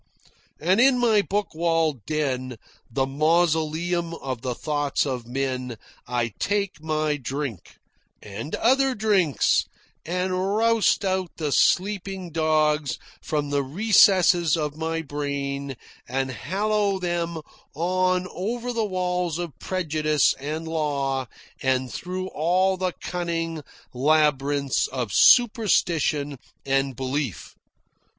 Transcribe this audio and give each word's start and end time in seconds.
And 0.59 0.81
in 0.81 0.97
my 0.97 1.21
book 1.21 1.53
walled 1.53 2.07
den, 2.07 2.57
the 2.89 3.05
mausoleum 3.05 4.15
of 4.15 4.41
the 4.41 4.55
thoughts 4.55 5.05
of 5.05 5.27
men, 5.27 5.77
I 6.07 6.33
take 6.39 6.81
my 6.81 7.17
drink, 7.17 7.75
and 8.19 8.55
other 8.55 8.95
drinks, 8.95 9.65
and 10.03 10.55
roust 10.55 11.05
out 11.05 11.33
the 11.37 11.51
sleeping 11.51 12.31
dogs 12.31 12.97
from 13.21 13.51
the 13.51 13.61
recesses 13.61 14.57
of 14.57 14.75
my 14.75 15.03
brain 15.03 15.75
and 16.09 16.31
hallo 16.31 16.97
them 16.97 17.39
on 17.75 18.27
over 18.31 18.73
the 18.73 18.83
walls 18.83 19.37
of 19.37 19.59
prejudice 19.59 20.33
and 20.39 20.67
law 20.67 21.27
and 21.61 21.93
through 21.93 22.27
all 22.29 22.75
the 22.75 22.93
cunning 23.01 23.61
labyrinths 23.93 24.87
of 24.87 25.13
superstition 25.13 26.39
and 26.65 26.95
belief. 26.95 27.53